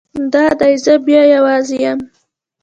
دا 0.33 0.45
دی 0.59 0.73
زه 0.83 0.93
بیا 1.05 1.23
یوازې 1.35 1.77
یم. 1.85 1.99